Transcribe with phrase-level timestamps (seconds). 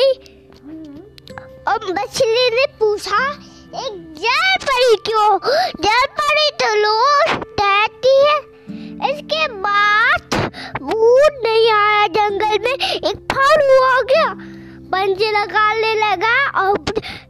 [0.00, 0.12] गई
[1.68, 3.18] और मछली ने पूछा,
[3.76, 5.30] एक जल परी क्यों?
[5.80, 8.38] जल परी तो लोग कहती है।
[9.10, 10.34] इसके बाद
[10.82, 14.32] भूत नहीं आया जंगल में, एक फाड़ू आ गया।
[14.92, 16.76] पंजे लगाने लगा और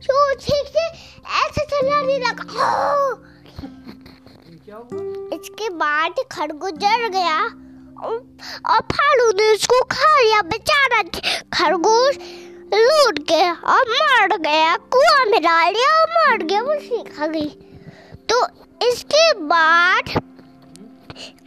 [0.03, 0.87] सोचे से
[1.41, 2.69] ऐसे चलाने लगा।
[5.35, 7.39] इसके बाद खरगोश जल गया
[8.03, 11.03] और फालू ने उसको खा लिया। बेचारा
[11.55, 12.17] खरगोश
[12.73, 17.49] लूट गया और मर गया, कुआँ डाल दिया और मर गया मछली खा गई।
[18.29, 18.37] तो
[18.83, 20.11] इसके बाद,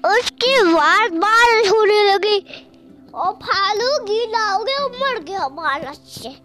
[0.08, 2.38] उसके बाद बारिश होने लगी
[3.16, 6.36] और फालू गीला हो गया और मर गया बारिश से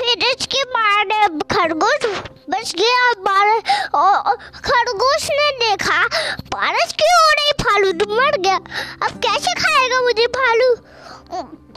[0.00, 2.06] फिर इसके बाद खरगोश
[2.50, 3.62] बच गया बारिश
[3.94, 6.00] और खरगोश ने देखा,
[6.54, 10.74] बारिश क्यों हो रही भालू तो मर गया। अब कैसे खाएगा मुझे भालू?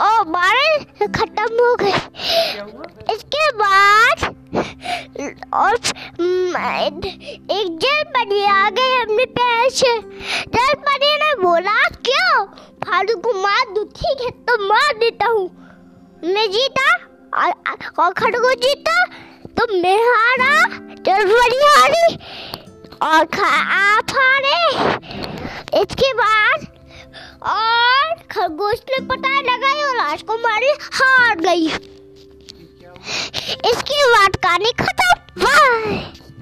[0.01, 4.23] और बारिश खत्म हो गई इसके बाद
[5.53, 5.75] और
[6.19, 6.57] हम्म,
[7.51, 9.97] एक जल परी आ गई अपने पैर से
[10.55, 12.45] जल परी ने बोला क्यों?
[12.85, 15.47] भालू को मार दू ठीक है तो मार देता हूँ।
[16.23, 16.93] मैं जीता
[17.41, 17.51] और,
[17.99, 19.03] और खरगोश जीता
[19.57, 20.53] तो मैं हारा
[21.07, 22.15] जल परी हारी
[23.01, 24.59] और आप हारे।
[25.81, 26.67] इसके बाद
[27.53, 29.43] और खरगोश ने पता और
[30.15, 31.65] राजकुमारी हार गई।
[33.69, 35.97] इसके बाद कहानी खत्म। बाय।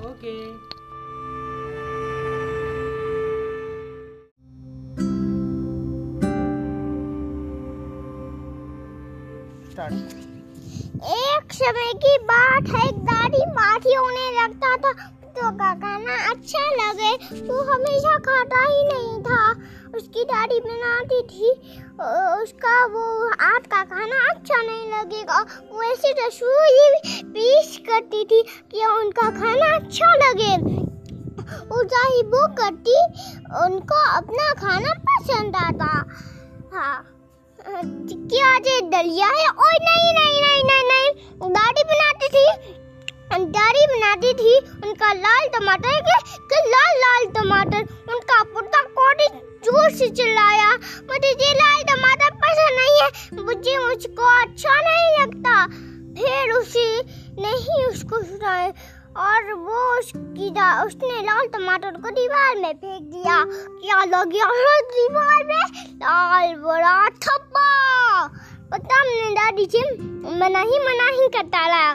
[0.07, 0.33] ओके।
[11.13, 14.91] एक समय की बात है एक दादी माठी होने लगता था
[15.53, 17.11] का खाना अच्छा लगे।
[17.47, 19.51] वो हमेशा खाता ही नहीं था।
[19.97, 21.51] उसकी दादी बनाती थी।
[22.43, 26.91] उसका वो आज का खाना अच्छा नहीं लगेगा। वो ऐसी रसोई
[27.23, 30.83] पीस करती थी कि उनका खाना अच्छा लगे।
[31.71, 32.95] और चाहे वो करती,
[33.65, 36.05] उनको अपना खाना पसंद आता।
[36.73, 37.09] हाँ।
[37.67, 39.47] क्या ये दलिया है?
[39.49, 42.82] ओए, नहीं नहीं नहीं नहीं नहीं। दादी बनाती थी।
[43.33, 49.27] दादी बनाती थी। उनका लाल टमाटर के, के लाल लाल टमाटर। उनका पुट्टा कोड़ी
[49.65, 50.69] ज़ोर से चिल्लाया
[51.09, 55.65] मुझे ये लाल टमाटर पसंद नहीं है। मुझे मुझको अच्छा नहीं लगता।
[56.17, 56.85] फिर उसे
[57.41, 58.73] नहीं उसको सुनाए
[59.17, 60.49] और वो उसकी
[60.85, 64.45] उसने लाल टमाटर को दीवार में फेंक दिया। क्या लग गया
[64.91, 65.63] दीवार में?
[65.95, 68.27] लाल बड़ा थप्पा।
[68.71, 69.81] पता हमने दादी जी
[70.39, 71.93] मना ही मना ही करता रहा।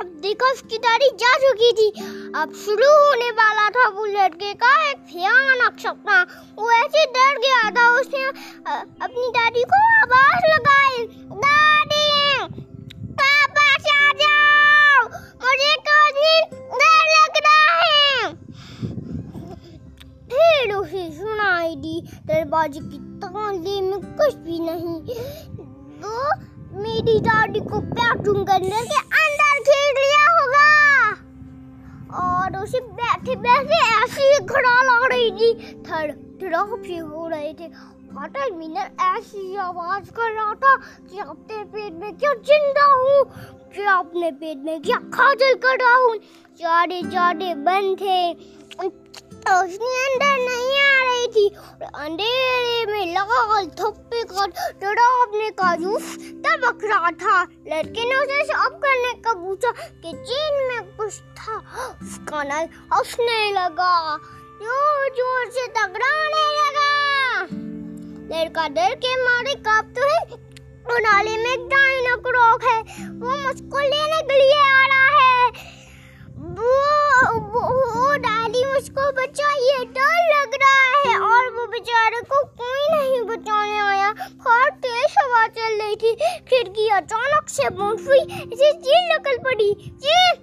[0.00, 1.88] अब देखो, उसकी दादी जा चुकी थी।
[2.36, 6.26] अब शुरू होने वाला था वो लड़के का एक भयानक सपना।
[6.58, 8.24] वो ऐसे डर गया था, उसने
[9.02, 11.04] अपनी दादी को आवाज़ लगाई।
[11.42, 12.06] दादी
[13.12, 15.04] वापस आ जाओ।
[15.44, 16.32] मुझे काफ़ी
[16.66, 18.34] डर लग रहा है।
[20.26, 25.00] फिर उसे सुनाई दी, दरवाजे की ताले में कुछ भी नहीं।
[26.00, 26.32] वो
[26.82, 29.09] मेरी दादी को बैठूं करने के
[32.62, 36.12] उसे बैठे बैठे ऐसे ही खड़ा लग रही थी थर
[36.42, 37.64] थड़ापे हो रहे थे
[38.12, 40.74] होटल मीनर ऐसी आवाज़ कर रहा था
[41.10, 43.24] कि अपने पेट में क्या ज़िंदा हूँ
[43.74, 46.16] कि अपने पेट में क्या खाजल कर रहा हूँ
[46.60, 48.18] चारे चारे बंद थे
[49.50, 54.09] उसने अंदर नहीं आ रही थी और अंधेरे में लाल थप्पे
[54.40, 56.14] का डरावने का जूस
[56.44, 61.56] तबक रहा था। लड़के ने उसे साफ़ करने का पूछा कि चीन में कुछ था।
[62.02, 64.16] उसका नल हंसने लगा।
[64.62, 66.90] ज़ोर ज़ोर से टकराने लगा।
[68.32, 72.78] लड़का डर के मारे कांपते हुए नाले में एक डायनाक्रोक है।
[73.10, 75.39] वो मुझको लेने के लिए आ रहा है।
[87.00, 88.18] अचानक से बाउंड्री
[88.52, 90.38] इसे चील निकल पड़ी। चील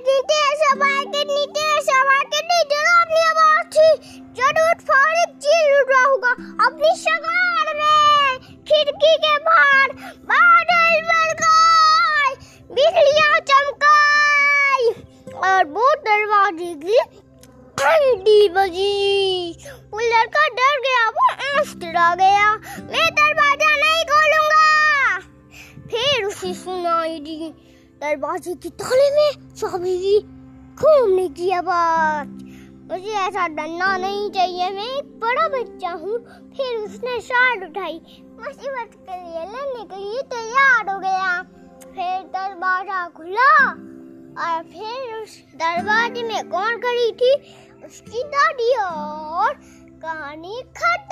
[0.00, 5.92] नीचे सवार के, नीचे सवार के। नहीं नीचे अपनी आवाज़ थी। ज़रूर फ़ौरन चील उड़
[5.92, 6.30] रहा होगा।
[6.66, 9.92] अपनी शगार में, खिड़की के बाहर।
[10.32, 11.32] बादल बढ़
[12.74, 14.88] बिजलियाँ चमकाई।
[15.50, 16.98] और वो दरवाजे की
[17.80, 19.52] घंटी बजी।
[19.90, 22.54] वो लड़का डर गया, वो अस्त रह गया।
[22.90, 23.21] मैं
[26.42, 27.36] फिर सुनाई दी
[28.02, 30.18] दरवाजे की ताले में चाबी की
[30.76, 32.28] घूमने की आवाज़
[32.90, 36.18] मुझे ऐसा डरना नहीं चाहिए मैं एक बड़ा बच्चा हूँ
[36.56, 38.00] फिर उसने शार्ट उठाई
[38.40, 41.30] मुसीबत के लिए लड़ने के लिए तैयार हो गया
[41.84, 43.52] फिर दरवाज़ा खुला
[44.42, 47.32] और फिर उस दरवाजे में कौन खड़ी थी?
[47.86, 49.54] उसकी दादी और
[50.02, 51.11] कहानी खत्म।